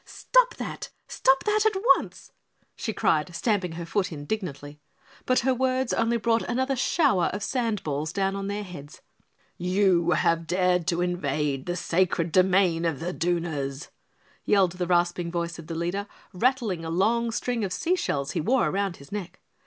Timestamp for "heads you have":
8.63-10.47